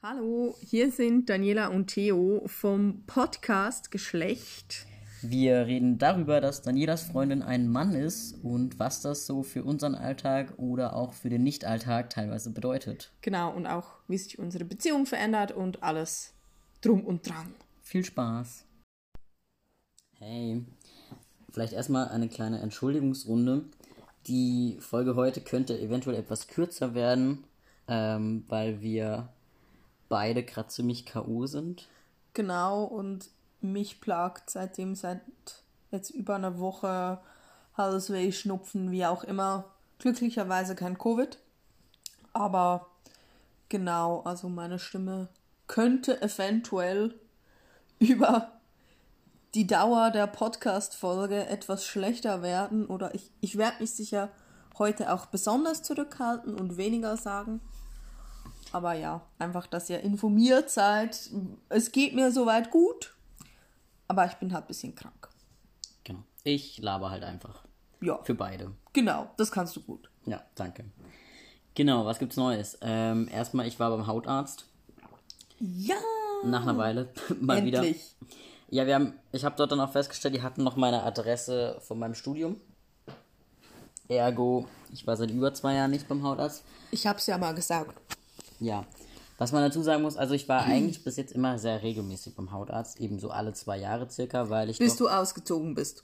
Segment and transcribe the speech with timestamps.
[0.00, 4.86] Hallo, hier sind Daniela und Theo vom Podcast Geschlecht.
[5.22, 9.96] Wir reden darüber, dass Danielas Freundin ein Mann ist und was das so für unseren
[9.96, 13.10] Alltag oder auch für den Nicht-Alltag teilweise bedeutet.
[13.22, 16.32] Genau, und auch, wie sich unsere Beziehung verändert und alles
[16.80, 17.52] drum und dran.
[17.82, 18.66] Viel Spaß.
[20.20, 20.64] Hey,
[21.50, 23.64] vielleicht erstmal eine kleine Entschuldigungsrunde.
[24.28, 27.42] Die Folge heute könnte eventuell etwas kürzer werden,
[27.88, 29.30] ähm, weil wir
[30.08, 31.46] beide gerade ziemlich K.O.
[31.46, 31.88] sind.
[32.34, 33.30] Genau, und
[33.60, 35.20] mich plagt seitdem seit
[35.90, 37.20] jetzt über einer Woche
[37.74, 39.64] Halsweh, Schnupfen, wie auch immer.
[39.98, 41.38] Glücklicherweise kein Covid.
[42.32, 42.86] Aber
[43.68, 45.28] genau, also meine Stimme
[45.66, 47.14] könnte eventuell
[47.98, 48.52] über
[49.54, 54.30] die Dauer der Podcast-Folge etwas schlechter werden oder ich, ich werde mich sicher
[54.78, 57.60] heute auch besonders zurückhalten und weniger sagen.
[58.72, 61.30] Aber ja, einfach, dass ihr informiert seid.
[61.68, 63.14] Es geht mir soweit gut,
[64.08, 65.28] aber ich bin halt ein bisschen krank.
[66.04, 66.20] Genau.
[66.44, 67.64] Ich laber halt einfach.
[68.00, 68.22] Ja.
[68.22, 68.72] Für beide.
[68.92, 70.10] Genau, das kannst du gut.
[70.26, 70.84] Ja, danke.
[71.74, 72.78] Genau, was gibt's Neues?
[72.80, 74.66] Ähm, erstmal, ich war beim Hautarzt.
[75.60, 75.96] Ja.
[76.44, 77.08] Nach einer Weile
[77.40, 77.82] mal Endlich.
[78.20, 78.28] wieder.
[78.70, 81.98] Ja, wir haben, ich habe dort dann auch festgestellt, die hatten noch meine Adresse von
[81.98, 82.60] meinem Studium.
[84.08, 86.64] Ergo, ich war seit über zwei Jahren nicht beim Hautarzt.
[86.90, 87.94] Ich hab's ja mal gesagt.
[88.60, 88.84] Ja.
[89.38, 92.50] Was man dazu sagen muss, also ich war eigentlich bis jetzt immer sehr regelmäßig beim
[92.50, 96.02] Hautarzt, eben so alle zwei Jahre circa, weil ich Bis doch, du ausgezogen bist.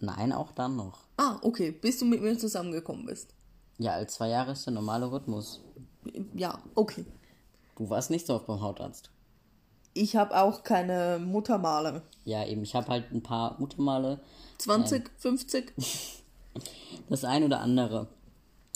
[0.00, 1.00] Nein, auch dann noch.
[1.16, 1.72] Ah, okay.
[1.72, 3.34] Bis du mit mir zusammengekommen bist.
[3.78, 5.62] Ja, alle zwei Jahre ist der normale Rhythmus.
[6.34, 7.06] Ja, okay.
[7.76, 9.10] Du warst nicht so oft beim Hautarzt.
[9.94, 12.02] Ich habe auch keine Muttermale.
[12.24, 14.20] Ja, eben, ich habe halt ein paar Muttermale,
[14.58, 15.72] 20, 50?
[17.08, 18.08] das ein oder andere.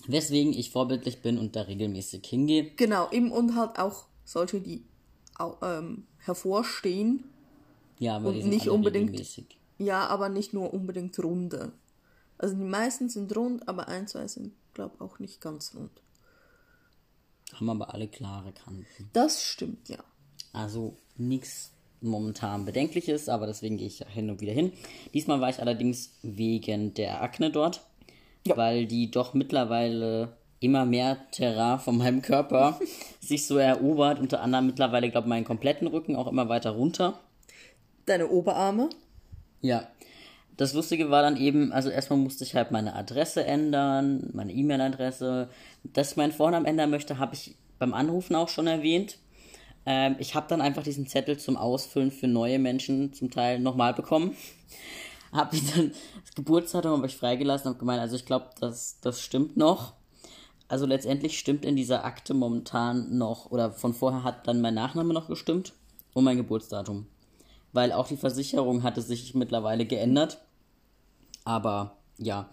[0.07, 2.71] Weswegen ich vorbildlich bin und da regelmäßig hingehe.
[2.77, 4.85] Genau, eben und halt auch solche, die
[5.39, 7.25] au- ähm, hervorstehen.
[7.99, 9.59] Ja, aber Und nicht unbedingt- regelmäßig.
[9.79, 11.73] Ja, aber nicht nur unbedingt runde.
[12.39, 15.91] Also die meisten sind rund, aber ein, zwei sind, glaube auch nicht ganz rund.
[17.55, 18.87] Haben aber alle klare Kanten.
[19.13, 19.99] Das stimmt, ja.
[20.53, 24.73] Also nichts momentan Bedenkliches, aber deswegen gehe ich hin und wieder hin.
[25.15, 27.87] Diesmal war ich allerdings wegen der Akne dort,
[28.47, 28.57] Ja.
[28.57, 32.79] weil die doch mittlerweile immer mehr Terrain von meinem Körper
[33.21, 34.21] sich so erobert.
[34.21, 37.21] Unter anderem mittlerweile, glaube ich, meinen kompletten Rücken auch immer weiter runter.
[38.07, 38.91] Deine Oberarme?
[39.61, 39.89] Ja.
[40.57, 45.49] Das Lustige war dann eben, also erstmal musste ich halt meine Adresse ändern, meine E-Mail-Adresse.
[45.83, 49.19] Dass ich meinen Vornamen ändern möchte, habe ich beim Anrufen auch schon erwähnt.
[49.87, 53.95] Ähm, ich habe dann einfach diesen Zettel zum Ausfüllen für neue Menschen zum Teil nochmal
[53.95, 54.37] bekommen.
[55.33, 55.93] Habe ich dann
[56.25, 59.95] das Geburtsdatum habe ich freigelassen und gemeint, also ich glaube, das, das stimmt noch.
[60.69, 65.13] Also letztendlich stimmt in dieser Akte momentan noch, oder von vorher hat dann mein Nachname
[65.13, 65.75] noch gestimmt
[66.15, 67.07] und mein Geburtsdatum.
[67.73, 70.43] Weil auch die Versicherung hatte sich mittlerweile geändert.
[71.45, 72.51] Aber ja,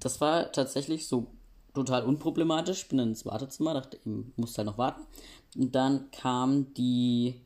[0.00, 1.28] das war tatsächlich so
[1.74, 2.88] total unproblematisch.
[2.88, 5.02] Bin dann ins Wartezimmer, dachte, ich muss halt noch warten.
[5.56, 7.40] Und dann kam die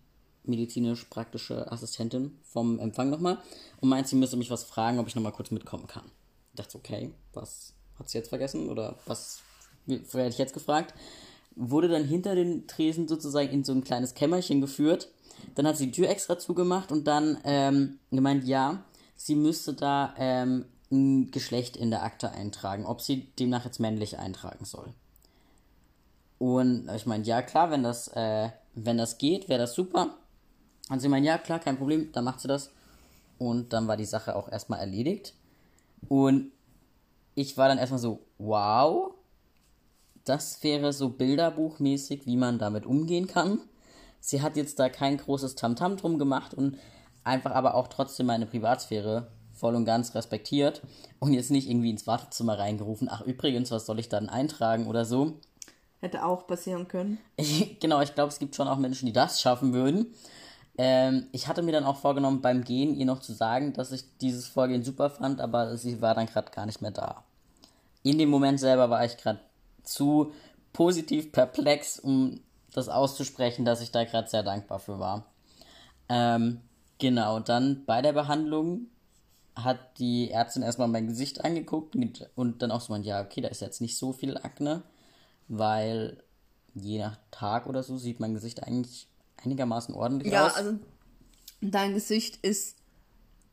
[0.48, 3.38] medizinisch-praktische Assistentin vom Empfang nochmal
[3.81, 6.04] und meint, sie müsse mich was fragen, ob ich nochmal kurz mitkommen kann.
[6.53, 9.41] Ich dachte, okay, was hat sie jetzt vergessen oder was
[9.87, 10.94] werde ich jetzt gefragt?
[11.54, 15.08] Wurde dann hinter den Tresen sozusagen in so ein kleines Kämmerchen geführt.
[15.54, 18.82] Dann hat sie die Tür extra zugemacht und dann ähm, gemeint, ja,
[19.16, 24.19] sie müsste da ähm, ein Geschlecht in der Akte eintragen, ob sie demnach jetzt männlich
[24.19, 24.94] eintragen soll.
[26.38, 30.14] Und ich meine, ja klar, wenn das, äh, wenn das geht, wäre das super.
[30.91, 32.71] Und sie meint, ja klar, kein Problem, dann macht sie das.
[33.38, 35.34] Und dann war die Sache auch erstmal erledigt.
[36.09, 36.53] Und
[37.34, 39.12] ich war dann erstmal so, wow,
[40.25, 43.60] das wäre so bilderbuchmäßig, wie man damit umgehen kann.
[44.21, 46.78] Sie hat jetzt da kein großes Tamtam drum gemacht und
[47.25, 50.82] einfach aber auch trotzdem meine Privatsphäre voll und ganz respektiert
[51.19, 55.05] und jetzt nicht irgendwie ins Wartezimmer reingerufen, ach übrigens, was soll ich dann eintragen oder
[55.05, 55.34] so.
[56.00, 57.19] Hätte auch passieren können.
[57.81, 60.14] genau, ich glaube, es gibt schon auch Menschen, die das schaffen würden.
[60.78, 64.04] Ähm, ich hatte mir dann auch vorgenommen, beim Gehen ihr noch zu sagen, dass ich
[64.20, 67.25] dieses Vorgehen super fand, aber sie war dann gerade gar nicht mehr da.
[68.04, 69.40] In dem Moment selber war ich gerade
[69.82, 70.32] zu
[70.72, 72.40] positiv perplex, um
[72.72, 75.25] das auszusprechen, dass ich da gerade sehr dankbar für war.
[76.08, 76.60] Ähm,
[76.98, 78.86] genau, dann bei der Behandlung
[79.56, 81.96] hat die Ärztin erstmal mein Gesicht angeguckt
[82.36, 84.82] und- dann auch so meint, ja, okay, da ist jetzt nicht so viel Akne,
[85.48, 86.22] weil
[86.75, 89.08] je nach Tag oder so sieht mein Gesicht eigentlich
[89.44, 90.55] einigermaßen ordentlich Ja, aus.
[90.55, 90.75] also
[91.61, 92.76] dein Gesicht ist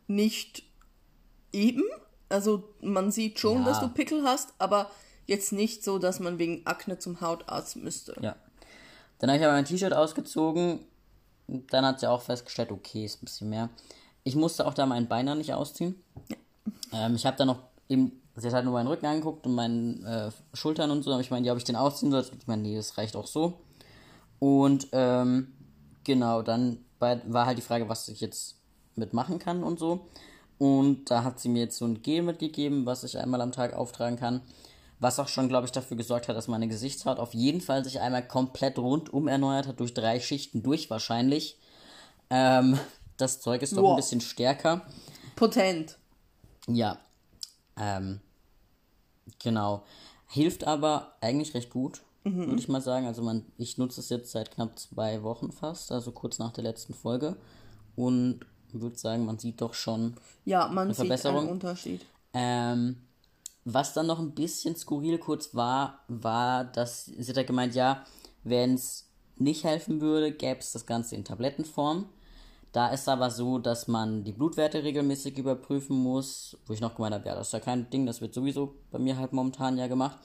[0.07, 0.63] nicht
[1.51, 1.83] eben.
[2.29, 3.65] Also man sieht schon, Ja.
[3.65, 4.89] dass du Pickel hast, aber
[5.27, 8.15] jetzt nicht so, dass man wegen Akne zum Hautarzt müsste.
[8.21, 8.35] Ja.
[9.19, 10.79] Dann habe ich aber mein T-Shirt ausgezogen.
[11.47, 13.69] Dann hat sie auch festgestellt, okay, ist ein bisschen mehr.
[14.23, 15.95] Ich musste auch da meinen Beiner nicht ausziehen.
[16.91, 20.31] Ähm, ich habe dann noch eben, sie hat halt nur meinen Rücken angeguckt und meine
[20.53, 21.11] äh, Schultern und so.
[21.11, 22.25] Da habe ich gemeint, ja, ob ich den ausziehen soll.
[22.39, 23.59] Ich meine, nee, das reicht auch so.
[24.39, 25.54] Und ähm,
[26.05, 28.55] genau, dann war halt die Frage, was ich jetzt
[28.95, 30.07] mitmachen kann und so.
[30.57, 33.73] Und da hat sie mir jetzt so ein Gel mitgegeben, was ich einmal am Tag
[33.73, 34.41] auftragen kann.
[34.99, 37.99] Was auch schon, glaube ich, dafür gesorgt hat, dass meine Gesichtshaut auf jeden Fall sich
[37.99, 41.59] einmal komplett rundum erneuert hat, durch drei Schichten durch wahrscheinlich.
[42.29, 42.79] Ähm,
[43.17, 43.91] das Zeug ist doch Wow.
[43.91, 44.85] ein bisschen stärker.
[45.35, 45.97] Potent.
[46.67, 46.97] Ja.
[47.77, 48.21] Ähm,
[49.43, 49.83] genau.
[50.29, 52.01] Hilft aber eigentlich recht gut,
[52.47, 53.05] würde ich mal sagen.
[53.07, 56.63] Also man, ich nutze es jetzt seit knapp zwei Wochen fast, also kurz nach der
[56.63, 57.35] letzten Folge.
[57.95, 58.41] Und
[58.73, 61.39] würde sagen, man sieht doch schon Ja, man sieht Verbesserung?
[61.41, 62.05] einen Unterschied.
[62.33, 62.97] ähm,
[63.63, 68.03] was dann noch ein bisschen skurril kurz war, war, dass sie hat ja gemeint, ja,
[68.43, 69.07] wenn es
[69.37, 72.05] nicht helfen würde, gäbe es das Ganze in Tablettenform.
[72.73, 77.15] Da ist aber so, dass man die Blutwerte regelmäßig überprüfen muss, wo ich noch gemeint
[77.15, 79.87] habe, ja, das ist ja kein Ding, das wird sowieso bei mir halt momentan ja
[79.87, 80.17] gemacht.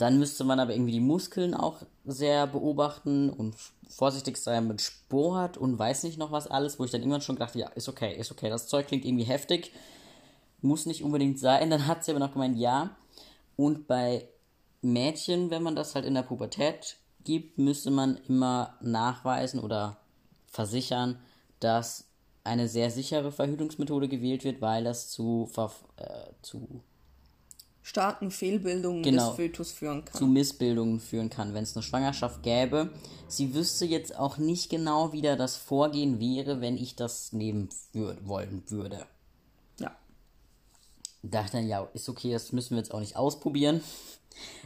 [0.00, 3.54] Dann müsste man aber irgendwie die Muskeln auch sehr beobachten und
[3.88, 7.36] vorsichtig sein mit Sport und weiß nicht noch was alles, wo ich dann irgendwann schon
[7.36, 9.72] dachte, ja, ist okay, ist okay, das Zeug klingt irgendwie heftig
[10.62, 11.70] muss nicht unbedingt sein.
[11.70, 12.96] Dann hat sie aber noch gemeint, ja.
[13.56, 14.28] Und bei
[14.82, 19.98] Mädchen, wenn man das halt in der Pubertät gibt, müsste man immer nachweisen oder
[20.46, 21.18] versichern,
[21.60, 22.06] dass
[22.42, 25.50] eine sehr sichere Verhütungsmethode gewählt wird, weil das zu,
[25.96, 26.82] äh, zu,
[27.82, 29.28] Starken Fehlbildungen Genau.
[29.28, 30.18] des Fötus führen kann.
[30.18, 32.90] zu Missbildungen führen kann, wenn es eine Schwangerschaft gäbe.
[33.26, 37.68] Sie wüsste jetzt auch nicht genau, wie da das Vorgehen wäre, wenn ich das nehmen
[37.92, 39.06] wür wollen würde.
[39.78, 39.96] ja.
[41.22, 43.80] dachte dann, ja, ist okay, das müssen wir jetzt auch nicht ausprobieren.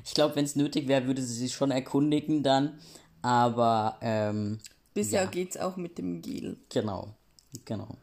[0.05, 2.79] Ich glaube, wenn es nötig wäre, würde sie sich schon erkundigen dann.
[3.23, 4.59] Aber, ähm,
[4.93, 5.31] Bisher Ja.
[5.31, 6.57] geht's auch mit dem Gel.
[6.69, 7.15] genau,
[7.65, 7.97] genau.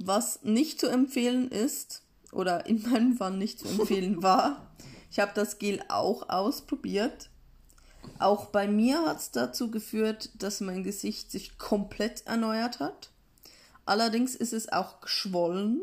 [0.00, 2.02] Was nicht zu empfehlen ist,
[2.32, 4.68] oder in meinem Fall nicht zu empfehlen war,
[5.10, 7.30] ich habe das Gel auch ausprobiert.
[8.18, 13.10] Auch bei mir hat es dazu geführt, dass mein Gesicht sich komplett erneuert hat.
[13.86, 15.80] Allerdings ist es auch geschwollen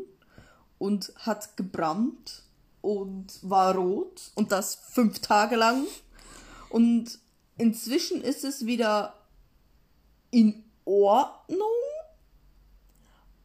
[0.78, 2.42] und hat gebrannt
[2.80, 5.86] und war rot und das fünf Tage lang.
[6.68, 7.18] Und
[7.58, 9.14] inzwischen ist es wieder
[10.30, 11.66] in Ordnung,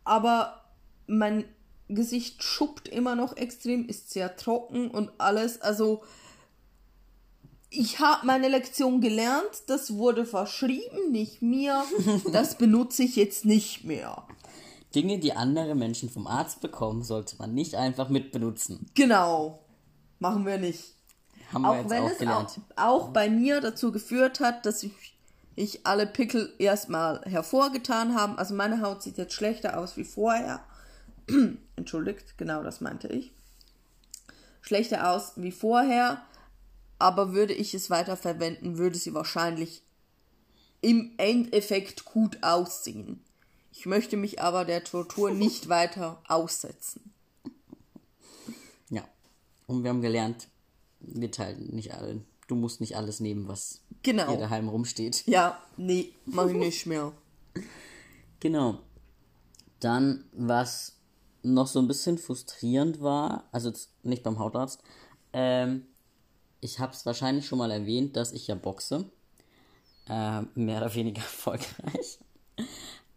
[0.03, 0.63] aber
[1.07, 1.45] mein
[1.93, 5.61] Gesicht schuppt immer noch extrem, ist sehr trocken und alles.
[5.61, 6.03] Also
[7.69, 11.83] ich habe meine Lektion gelernt, das wurde verschrieben, nicht mir.
[12.31, 14.25] Das benutze ich jetzt nicht mehr.
[14.93, 18.89] Dinge, die andere Menschen vom Arzt bekommen, sollte man nicht einfach mitbenutzen.
[18.93, 19.59] Genau.
[20.19, 20.95] Machen wir nicht.
[21.53, 22.59] Haben wir Auch jetzt wenn auch es auch, gelernt.
[22.75, 24.91] auch bei mir dazu geführt hat, dass ich,
[25.55, 28.37] ich alle Pickel erstmal hervorgetan haben.
[28.37, 30.59] Also meine Haut sieht jetzt schlechter aus wie vorher.
[31.75, 33.31] Entschuldigt, genau das meinte ich.
[34.61, 36.23] Schlechter aus wie vorher,
[36.99, 39.81] aber würde ich es weiter verwenden, würde sie wahrscheinlich
[40.81, 43.23] im Endeffekt gut aussehen.
[43.71, 47.11] Ich möchte mich aber der Tortur nicht weiter aussetzen.
[48.89, 49.03] Ja.
[49.67, 50.47] Und wir haben gelernt,
[50.99, 52.21] wir teilen nicht alle.
[52.47, 54.27] Du musst nicht alles nehmen, was Genau.
[54.29, 55.23] hier daheim rumsteht.
[55.27, 57.11] Ja, nee, mach ich nicht mehr.
[58.39, 58.79] Genau.
[59.81, 60.95] Dann, was
[61.43, 63.71] noch so ein bisschen frustrierend war, also
[64.03, 64.81] nicht beim Hautarzt,
[65.33, 65.85] ähm,
[66.59, 69.05] ich habe es wahrscheinlich schon mal erwähnt, dass ich ja boxe.
[70.07, 72.19] Ähm, mehr oder weniger erfolgreich.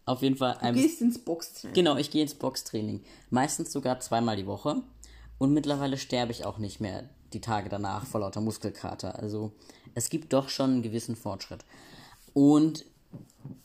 [0.05, 0.57] Auf jeden Fall.
[0.61, 1.73] Du gehst ins Boxtraining.
[1.73, 3.03] Genau, ich gehe ins Boxtraining.
[3.29, 4.83] Meistens sogar zweimal die Woche.
[5.37, 9.19] Und mittlerweile sterbe ich auch nicht mehr die Tage danach vor lauter Muskelkater.
[9.19, 9.51] Also
[9.93, 11.65] es gibt doch schon einen gewissen Fortschritt.
[12.33, 12.85] Und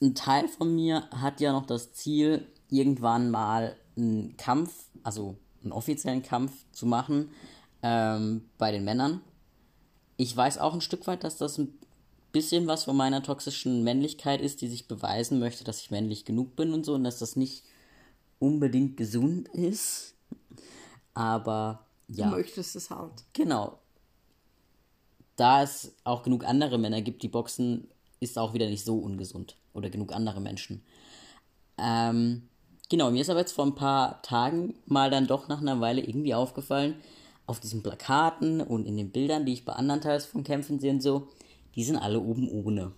[0.01, 5.73] ein Teil von mir hat ja noch das Ziel, irgendwann mal einen Kampf, also einen
[5.73, 7.31] offiziellen Kampf zu machen
[7.83, 9.21] ähm, bei den Männern.
[10.17, 11.79] Ich weiß auch ein Stück weit, dass das ein
[12.33, 16.57] bisschen was von meiner toxischen Männlichkeit ist, die sich beweisen möchte, dass ich männlich genug
[16.57, 17.65] bin und so und dass das nicht
[18.39, 20.15] unbedingt gesund ist.
[21.15, 23.25] Aber Du ja, möchtest es halt.
[23.33, 23.79] genau.
[25.37, 27.89] Da es auch genug andere Männer gibt, die boxen,
[28.21, 29.57] ist auch wieder nicht so ungesund.
[29.73, 30.83] Oder genug andere Menschen.
[31.79, 32.49] Ähm,
[32.91, 36.03] genau, mir ist aber jetzt vor ein paar Tagen mal dann doch nach einer Weile
[36.03, 36.97] irgendwie aufgefallen,
[37.47, 40.93] auf diesen Plakaten und in den Bildern, die ich bei anderen Teils von Kämpfen sehe
[40.93, 41.29] und so,
[41.75, 42.93] die sind alle oben ohne.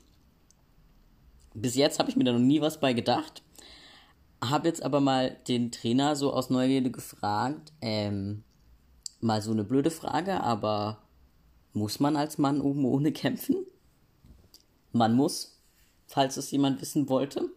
[1.54, 3.42] Bis jetzt habe ich mir da noch nie was bei gedacht.
[4.42, 8.42] Habe jetzt aber mal den Trainer so aus Neugierde gefragt, ähm,
[9.20, 10.98] mal so eine blöde Frage, aber
[11.72, 13.56] muss man als Mann oben ohne kämpfen?
[14.92, 15.58] Man muss.
[16.06, 17.48] falls es jemand wissen wollte.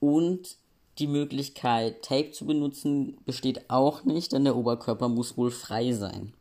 [0.00, 0.58] Und
[0.98, 6.32] die Möglichkeit, Tape zu benutzen, besteht auch nicht, denn der Oberkörper muss wohl frei sein.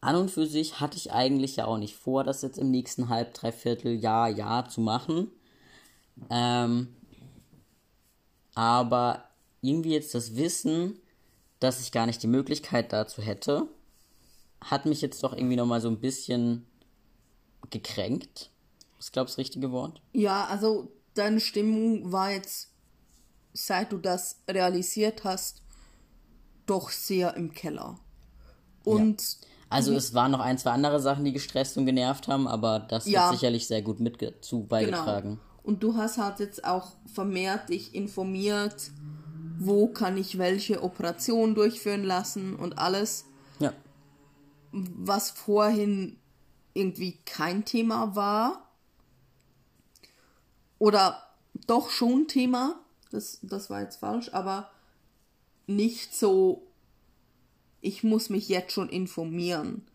[0.00, 3.08] An und für sich hatte ich eigentlich ja auch nicht vor, das jetzt im nächsten
[3.08, 5.30] halb, dreiviertel Jahr, Jahr zu machen.
[6.30, 6.88] Ähm,
[8.54, 9.24] aber
[9.62, 10.98] irgendwie jetzt das Wissen,
[11.58, 13.66] dass ich gar nicht die Möglichkeit dazu hätte,
[14.60, 16.66] hat mich jetzt doch irgendwie nochmal so ein bisschen
[17.70, 18.50] gekränkt.
[18.98, 20.00] Ist, glaube ich, das richtige Wort.
[20.12, 22.70] Ja, also deine Stimmung war jetzt,
[23.54, 25.62] seit du das realisiert hast,
[26.66, 27.98] doch sehr im Keller.
[28.84, 29.48] Und ja.
[29.70, 33.06] Also es waren noch ein, zwei andere Sachen, die gestresst und genervt haben, aber das
[33.06, 33.26] ja.
[33.26, 35.30] hat sicherlich sehr gut mit zu beigetragen.
[35.30, 35.40] Genau.
[35.64, 38.90] Und du hast halt jetzt auch vermehrt dich informiert,
[39.58, 43.24] wo kann ich welche Operation durchführen lassen und alles.
[43.58, 43.72] Ja.
[44.70, 46.18] Was vorhin
[46.74, 48.68] irgendwie kein Thema war.
[50.78, 51.22] Oder
[51.66, 52.83] doch schon Thema.
[53.14, 54.70] Das, das war jetzt falsch, aber
[55.66, 56.66] nicht so,
[57.80, 59.86] ich muss mich jetzt schon informieren,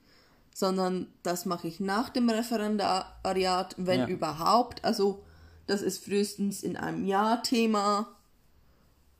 [0.54, 4.08] sondern das mache ich nach dem Referendariat, wenn ja.
[4.08, 4.86] überhaupt.
[4.86, 5.24] Also
[5.68, 8.08] das ist frühestens in einem Jahr Thema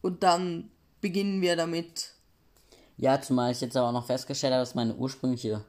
[0.02, 2.14] und dann beginnen wir damit.
[2.96, 5.66] Ja, zumal ich jetzt aber auch noch festgestellt habe, dass meine ursprüngliche,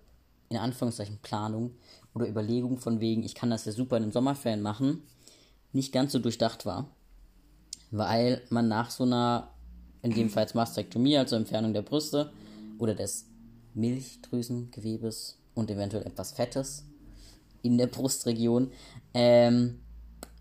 [0.50, 1.74] in Anführungszeichen, Planung
[2.14, 5.02] oder Überlegung von wegen, ich kann das ja super in den Sommerferien machen,
[5.72, 6.86] nicht ganz so durchdacht war.
[7.90, 9.50] Weil man nach so einer,
[10.02, 12.32] in dem Fall Mastektomie, also Entfernung der Brüste
[12.78, 13.26] oder des
[13.74, 16.84] Milchdrüsengewebes und eventuell etwas Fettes
[17.62, 18.72] in der Brustregion,
[19.14, 19.80] ähm,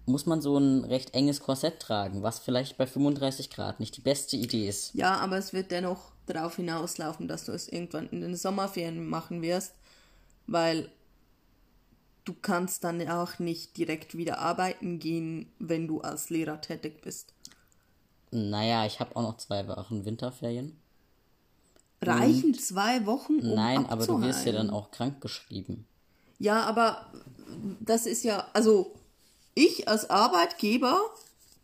[0.06, 4.02] muss man so ein recht enges Korsett tragen, was vielleicht bei 35 Grad nicht die
[4.02, 4.94] beste Idee ist.
[4.96, 9.42] Ja, aber es wird dennoch darauf hinauslaufen, dass du es irgendwann in den Sommerferien machen
[9.42, 9.74] wirst,
[10.48, 10.90] weil
[12.26, 17.34] du kannst dann auch nicht direkt wieder arbeiten gehen, wenn du als Lehrer tätig bist.
[18.32, 20.78] Naja, ich habe auch noch zwei Wochen Winterferien.
[22.02, 23.40] Reichen Und zwei Wochen?
[23.40, 25.86] Um nein, aber du wirst ja dann auch krank geschrieben.
[26.38, 27.12] Ja, aber
[27.80, 28.94] das ist ja, also
[29.54, 31.02] ich als Arbeitgeber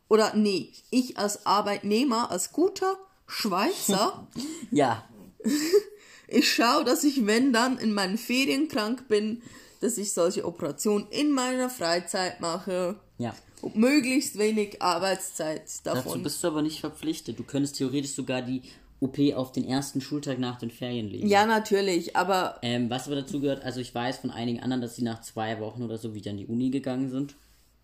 [0.09, 4.27] oder nee, ich als Arbeitnehmer, als guter Schweizer,
[4.71, 5.07] ja.
[6.27, 9.41] ich schaue, dass ich, wenn dann in meinen Ferien krank bin,
[9.79, 12.99] dass ich solche Operationen in meiner Freizeit mache.
[13.17, 13.33] Ja.
[13.65, 16.03] Und möglichst wenig Arbeitszeit davon.
[16.03, 17.39] Dazu bist du aber nicht verpflichtet.
[17.39, 18.61] Du könntest theoretisch sogar die
[18.99, 21.27] OP auf den ersten Schultag nach den Ferien legen.
[21.27, 22.59] Ja, natürlich, aber.
[22.61, 25.59] Ähm, was aber dazu gehört, also ich weiß von einigen anderen, dass sie nach zwei
[25.59, 27.33] Wochen oder so wieder in die Uni gegangen sind.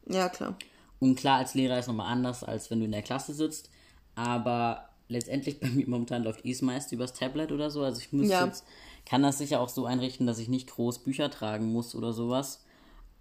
[0.08, 0.56] Ja, klar.
[1.00, 3.72] Und klar, als Lehrer ist nochmal anders, als wenn du in der Klasse sitzt.
[4.14, 7.82] Aber letztendlich bei mir momentan läuft es meist übers Tablet oder so.
[7.82, 8.46] Also ich muss ja.
[8.46, 8.66] jetzt,
[9.08, 12.64] kann das sicher auch so einrichten, dass ich nicht groß Bücher tragen muss oder sowas.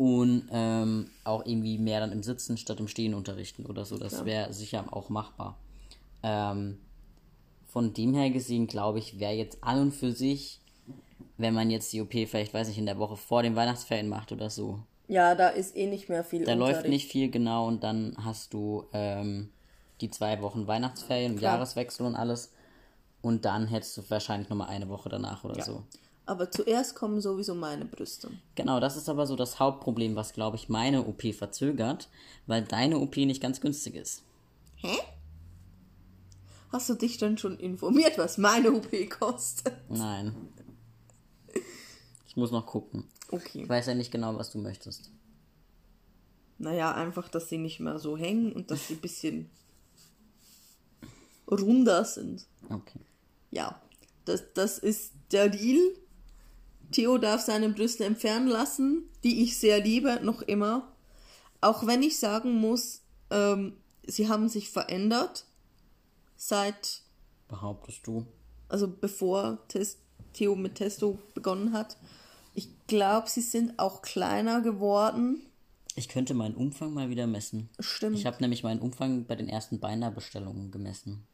[0.01, 3.99] Und ähm, auch irgendwie mehr dann im Sitzen statt im Stehen unterrichten oder so.
[3.99, 5.59] Das wäre sicher auch machbar.
[6.23, 6.79] Ähm,
[7.67, 10.59] von dem her gesehen, glaube ich, wäre jetzt an und für sich,
[11.37, 14.33] wenn man jetzt die OP vielleicht, weiß ich, in der Woche vor den Weihnachtsferien macht
[14.33, 16.45] oder so, ja, da ist eh nicht mehr viel.
[16.45, 16.77] Da Unterricht.
[16.77, 19.51] läuft nicht viel genau und dann hast du ähm,
[20.01, 21.57] die zwei Wochen Weihnachtsferien, Klar.
[21.57, 22.53] Jahreswechsel und alles.
[23.21, 25.65] Und dann hättest du wahrscheinlich nochmal eine Woche danach oder ja.
[25.65, 25.83] so.
[26.27, 28.31] Aber zuerst kommen sowieso meine Brüste.
[28.55, 32.09] Genau, das ist aber so das Hauptproblem, was, glaube ich, meine OP verzögert,
[32.47, 34.23] weil deine OP nicht ganz günstig ist.
[34.77, 34.97] Hä?
[36.71, 39.75] Hast du dich denn schon informiert, was meine OP kostet?
[39.89, 40.35] Nein.
[42.29, 43.09] Ich muss noch gucken.
[43.31, 43.63] Okay.
[43.63, 45.11] Ich weiß ja nicht genau, was du möchtest.
[46.59, 49.51] Naja, einfach, dass sie nicht mehr so hängen und dass sie ein bisschen
[51.51, 52.47] runder sind.
[52.69, 53.01] Okay.
[53.51, 53.81] Ja,
[54.25, 55.79] das, das ist der Deal.
[56.93, 60.93] Theo darf seine Brüste entfernen lassen, die ich sehr liebe, noch immer.
[61.61, 65.45] Auch wenn ich sagen muss, ähm, sie haben sich verändert
[66.37, 67.03] seit.
[67.49, 68.27] Behauptest du?
[68.69, 69.99] Also bevor Test,
[70.33, 71.97] Theo mit Testo begonnen hat.
[72.55, 75.43] Ich glaube, sie sind auch kleiner geworden.
[75.97, 77.69] Ich könnte meinen Umfang mal wieder messen.
[77.79, 78.17] Stimmt.
[78.17, 81.27] Ich habe nämlich meinen Umfang bei den ersten Beinabestellungen gemessen.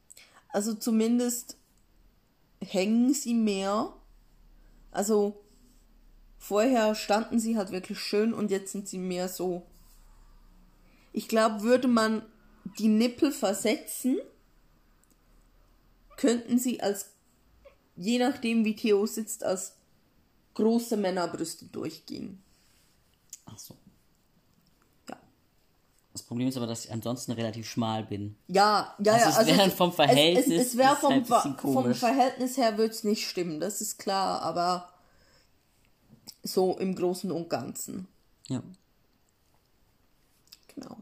[0.48, 1.56] Also zumindest
[2.60, 3.92] hängen sie mehr.
[4.90, 5.44] Also
[6.46, 9.66] vorher standen sie halt wirklich schön und jetzt sind sie mehr so.
[11.12, 12.22] Ich glaube, würde man
[12.78, 14.18] die Nippel versetzen,
[16.16, 17.10] könnten sie als,
[17.96, 19.74] je nachdem wie Theo sitzt, als
[20.54, 22.40] große Männerbrüste durchgehen.
[23.46, 23.74] Ach so.
[25.08, 25.16] Ja.
[26.12, 28.36] Das Problem ist aber, dass ich ansonsten relativ schmal bin.
[28.46, 29.40] Ja, ja, also ja.
[29.40, 30.46] Es wäre also vom Verhältnis.
[30.46, 33.98] Es, es, es wäre vom, halt vom Verhältnis her würde es nicht stimmen, das ist
[33.98, 34.92] klar, aber
[36.46, 38.06] so im Großen und Ganzen.
[38.48, 38.62] Ja.
[40.74, 40.96] Genau.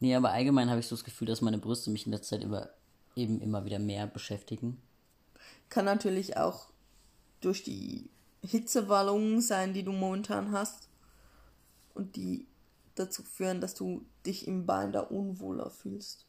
[0.00, 2.42] Nee, aber allgemein habe ich so das Gefühl, dass meine Brüste mich in der Zeit
[2.42, 2.70] über,
[3.14, 4.80] eben immer wieder mehr beschäftigen.
[5.68, 6.68] Kann natürlich auch
[7.40, 8.08] durch die
[8.42, 10.88] Hitzewallungen sein, die du momentan hast.
[11.94, 12.46] Und die
[12.94, 16.26] dazu führen, dass du dich im Bein da unwohler fühlst.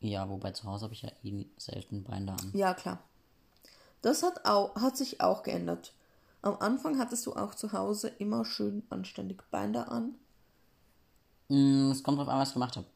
[0.00, 2.50] Ja, wobei zu Hause habe ich ja eh selten Bein da an.
[2.54, 3.02] Ja, klar.
[4.02, 5.92] Das hat, auch, hat sich auch geändert.
[6.42, 10.14] Am Anfang hattest du auch zu Hause immer schön anständig Beine an.
[11.48, 12.86] Mm, Es kommt drauf an, was ich gemacht habe.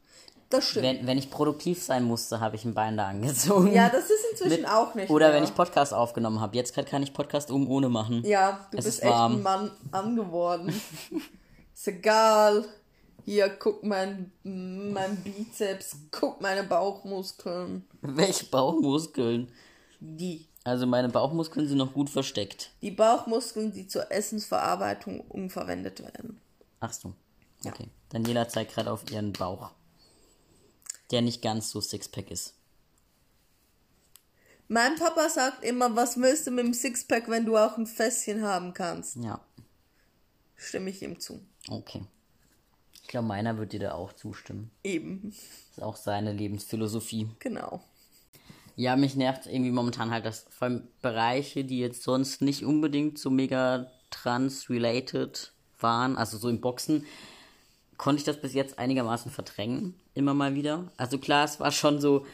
[0.49, 0.85] Das stimmt.
[0.85, 3.71] Wenn, wenn ich produktiv sein musste, habe ich ein Bein da angezogen.
[3.73, 5.35] ja, das ist inzwischen auch nicht Oder mehr.
[5.37, 6.55] wenn ich Podcast aufgenommen habe.
[6.55, 8.23] Jetzt kann ich Podcast um ohne machen.
[8.25, 9.33] Ja, du Es bist ist echt warm.
[9.35, 10.73] ein Mann angeworden.
[11.73, 12.65] ist egal.
[13.25, 17.85] Hier, guck mein, mein Bizeps, guck meine Bauchmuskeln.
[18.01, 19.51] Welche Bauchmuskeln?
[19.99, 20.46] Die.
[20.67, 22.71] Also meine Bauchmuskeln sind noch gut versteckt.
[22.81, 26.41] Die Bauchmuskeln, die zur Essensverarbeitung umverwendet werden.
[26.81, 27.13] Ach so.
[27.65, 27.87] Okay.
[28.09, 29.71] Daniela zeigt gerade auf ihren Bauch.
[31.09, 32.53] Der nicht ganz so Sixpack ist.
[34.67, 38.43] Mein Papa sagt immer, was willst du mit dem Sixpack, wenn du auch ein Fässchen
[38.43, 39.15] haben kannst?
[39.15, 39.39] Ja.
[40.57, 41.39] Stimme ich ihm zu.
[41.69, 42.03] Okay.
[42.93, 44.69] Ich glaube, meiner wird dir da auch zustimmen.
[44.83, 45.29] Eben.
[45.29, 47.29] ist auch seine Lebensphilosophie.
[47.39, 47.81] Genau.
[48.77, 53.17] Ja, mich nervt irgendwie momentan halt, dass vor allem Bereiche, die jetzt sonst nicht unbedingt
[53.17, 57.03] so mega trans-related waren, also so im Boxen,
[57.97, 60.91] konnte ich das bis jetzt einigermaßen verdrängen, immer mal wieder.
[60.95, 62.27] Also klar, es war schon so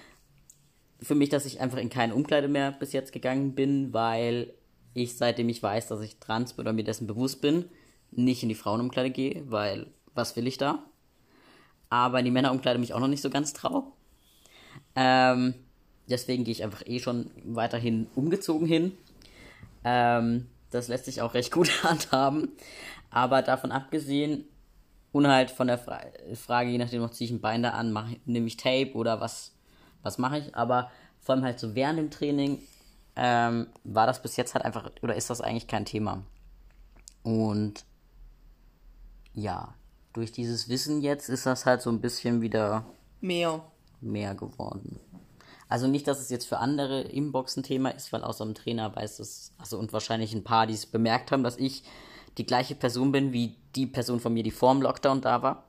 [1.01, 4.53] für mich, dass ich einfach in keine Umkleide mehr bis jetzt gegangen bin, weil
[4.93, 7.69] ich, seitdem ich weiß, dass ich trans bin oder mir dessen bewusst bin,
[8.11, 10.83] nicht in die Frauenumkleide gehe, weil was will ich da?
[11.89, 13.93] Aber in die Männerumkleide mich auch noch nicht so ganz trau.
[14.93, 15.53] Ähm,
[16.09, 18.93] deswegen gehe ich einfach eh schon weiterhin umgezogen hin.
[19.83, 22.49] Ähm, das lässt sich auch recht gut handhaben.
[23.09, 24.45] Aber davon abgesehen,
[25.13, 26.01] und halt von der Fra
[26.33, 29.21] Frage, je nachdem, noch ziehe ich ein Bein da an, mach, nehme ich Tape oder
[29.21, 29.53] was,
[30.01, 30.55] was mache ich.
[30.55, 32.59] Aber vor allem halt so während dem Training
[33.15, 36.23] ähm, war das bis jetzt halt einfach, oder ist das eigentlich kein Thema.
[37.21, 37.85] Und
[39.33, 39.75] ja,
[40.13, 42.83] durch dieses Wissen jetzt ist das halt so ein bisschen wieder
[43.21, 43.61] Mehr.
[44.01, 44.99] mehr geworden.
[45.69, 48.95] Also nicht, dass es jetzt für andere im Boxen Thema ist, weil außer dem Trainer
[48.95, 51.83] weiß es, also und wahrscheinlich ein paar, die es bemerkt haben, dass ich
[52.37, 55.63] die gleiche Person bin wie die Person von mir, die vor dem Lockdown da war.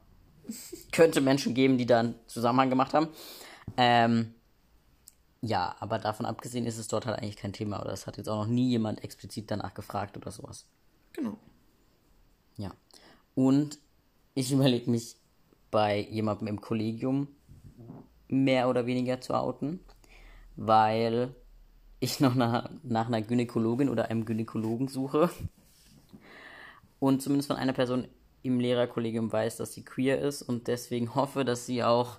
[0.92, 3.08] Könnte Menschen geben, die da einen Zusammenhang gemacht haben.
[3.76, 4.34] Ähm,
[5.40, 8.28] ja, aber davon abgesehen ist es dort halt eigentlich kein Thema oder es hat jetzt
[8.28, 10.66] auch noch nie jemand explizit danach gefragt oder sowas.
[11.12, 11.36] Genau.
[12.56, 12.72] Ja.
[13.34, 13.78] Und
[14.34, 15.16] ich überlege mich
[15.70, 17.28] bei jemandem im Kollegium
[18.34, 19.80] mehr oder weniger zu outen,
[20.56, 21.34] weil
[22.00, 25.30] ich noch nach, nach einer Gynäkologin oder einem Gynäkologen suche
[26.98, 28.08] und zumindest von einer Person
[28.42, 32.18] im Lehrerkollegium weiß, dass sie queer ist und deswegen hoffe, dass sie auch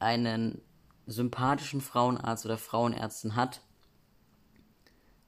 [0.00, 0.60] einen
[1.06, 3.60] sympathischen Frauenarzt oder Frauenärztin hat.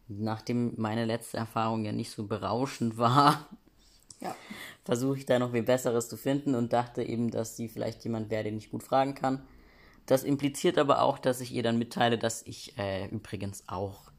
[0.09, 3.49] Nachdem meine letzte Erfahrung ja nicht so berauschend war,
[4.21, 4.35] Ja.
[4.85, 8.31] versuche ich da noch wie Besseres zu finden und dachte eben, dass sie vielleicht jemand
[8.31, 9.43] wäre, den ich gut fragen kann.
[10.07, 14.11] Das impliziert aber auch, dass ich ihr dann mitteile, dass ich äh, übrigens auch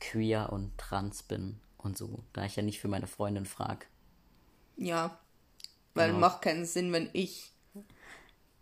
[0.00, 3.86] queer und trans bin und so, da ich ja nicht für meine Freundin frage.
[4.76, 5.18] Ja.
[5.94, 6.20] Weil Genau.
[6.20, 7.52] macht keinen Sinn, wenn ich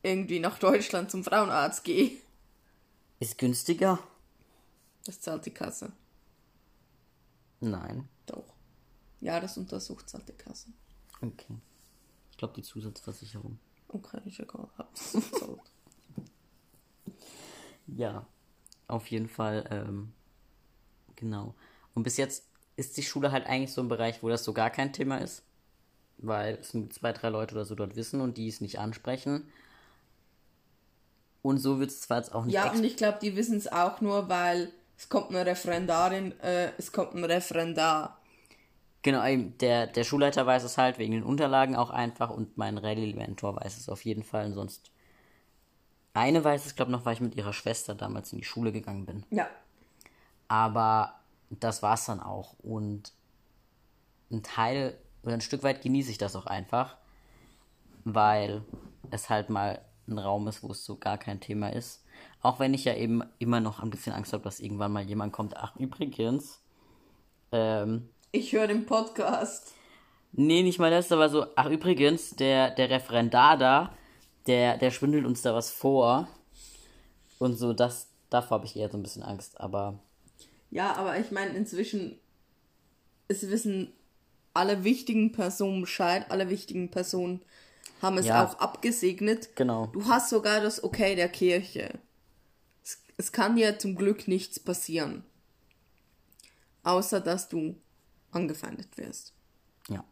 [0.02, 2.12] irgendwie nach Deutschland zum Frauenarzt gehe.
[3.20, 3.98] Ist günstiger?
[5.04, 5.92] Das zahlt die Kasse.
[7.60, 8.08] Nein.
[8.26, 8.54] Doch.
[9.20, 10.68] Ja, das untersucht zahlt die Kasse.
[11.20, 11.56] Okay.
[12.30, 13.58] Ich glaube die Zusatzversicherung.
[13.88, 14.68] Okay, egal.
[14.76, 15.16] Hab's.
[17.98, 18.24] Ja,
[18.87, 20.12] auf jeden Fall, ähm,
[21.16, 21.56] genau.
[21.94, 22.44] Und bis jetzt
[22.76, 25.42] ist die Schule halt eigentlich so ein Bereich, wo das so gar kein Thema ist.
[26.18, 29.50] Weil es nur zwei, drei Leute oder so dort wissen und die es nicht ansprechen.
[31.42, 33.66] Und so wird es zwar jetzt auch nicht ja, und ich glaube, die wissen es
[33.70, 38.20] auch nur, weil es kommt eine Referendarin, äh, es kommt ein Referendar.
[39.02, 39.24] Genau,
[39.61, 43.76] der, der Schulleiter weiß es halt wegen den Unterlagen auch einfach und mein Rallye-Mentor weiß
[43.76, 44.46] es auf jeden Fall.
[44.46, 44.92] Und sonst.
[46.18, 48.72] Eine weiß es, glaube ich, noch, weil ich mit ihrer Schwester damals in die Schule
[48.72, 49.24] gegangen bin.
[49.31, 49.46] Ja.
[50.48, 51.14] Aber
[51.50, 52.54] das war's dann auch.
[52.59, 53.12] Und
[54.31, 56.96] ein Teil oder ein Stück weit genieße ich das auch einfach,
[58.04, 58.62] weil
[59.11, 62.04] es halt mal ein Raum ist, wo es so gar kein Thema ist.
[62.42, 65.33] Auch wenn ich ja eben immer noch ein bisschen Angst habe, dass irgendwann mal jemand
[65.33, 65.57] kommt.
[65.57, 66.61] Ach, übrigens,
[67.52, 69.72] ähm, Ich höre den Podcast.
[70.33, 73.94] Nee, nicht mal das, aber so, ach übrigens, der, der Referendar da,
[74.48, 76.28] der, der schwindelt uns da was vor.
[77.38, 80.00] Und so, das, davor habe ich eher so ein bisschen Angst, aber
[80.70, 82.18] Ja, aber ich meine, inzwischen,
[83.28, 83.92] es wissen
[84.54, 87.40] alle wichtigen Personen Bescheid, alle wichtigen Personen
[88.02, 88.44] haben es Ja.
[88.44, 89.54] auch abgesegnet.
[89.54, 89.87] Genau.
[89.88, 91.98] Du hast sogar das Okay der Kirche.
[92.82, 95.24] Es, es kann dir zum Glück nichts passieren.
[96.82, 97.76] Außer dass du
[98.30, 99.32] angefeindet wirst.
[99.88, 100.04] Ja.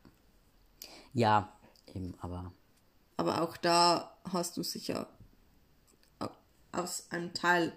[1.12, 1.52] Ja,
[1.94, 2.52] eben, aber
[3.16, 5.08] Aber auch da hast du sicher
[6.18, 6.28] au-
[6.72, 7.72] aus einem Teil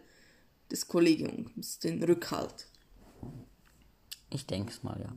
[0.71, 2.67] des Kollegiums den Rückhalt.
[4.30, 5.10] ich denke es mal, ja.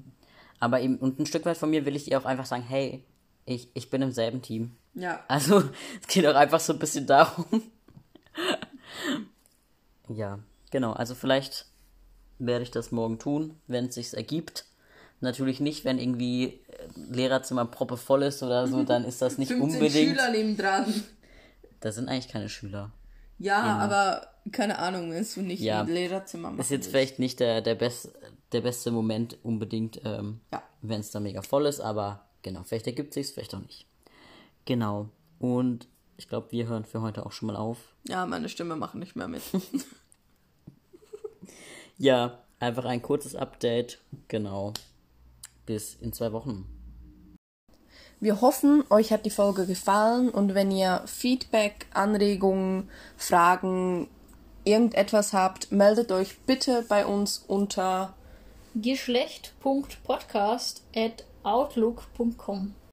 [0.61, 3.05] Aber eben, und ein Stück weit von mir will ich dir auch einfach sagen, hey,
[3.45, 4.77] ich, ich bin im selben Team.
[4.95, 5.25] Ja.
[5.29, 5.59] Also,
[6.01, 7.63] es geht auch einfach so ein bisschen darum.
[10.09, 10.39] ja,
[10.71, 10.93] genau.
[10.93, 11.67] Also vielleicht
[12.39, 14.65] werde ich das morgen tun, wenn es sich ergibt.
[15.23, 19.49] Natürlich nicht, wenn irgendwie äh, Lehrerzimmer proppe voll ist oder so, dann ist das nicht
[19.49, 20.11] 15 unbedingt.
[20.11, 20.93] Schüler neben dran.
[21.81, 22.93] Da sind eigentlich keine Schüler.
[23.39, 25.81] Ja, aber keine Ahnung, es wird nicht Ja.
[25.81, 26.61] im Lehrerzimmer machen.
[26.61, 26.91] Ist jetzt willst.
[26.91, 28.11] vielleicht nicht der, der, best,
[28.53, 30.63] der beste Moment unbedingt, ähm, Ja.
[30.83, 33.87] wenn es da mega voll ist, aber genau, vielleicht ergibt sich's, vielleicht auch nicht.
[34.65, 35.09] Genau.
[35.41, 37.79] Und ich glaube, wir hören für heute auch schon mal auf.
[38.07, 39.43] Ja, meine Stimme macht nicht mehr mit.
[41.99, 43.99] Ja, einfach ein kurzes Update.
[44.29, 44.73] Genau.
[45.67, 46.67] Bis in zwei Wochen.
[48.21, 54.09] Wir hoffen, euch hat die Folge gefallen und wenn ihr Feedback, Anregungen, Fragen,
[54.65, 58.15] irgendetwas habt, meldet euch bitte bei uns unter
[58.75, 62.75] Geschlecht.podcast at outlook.com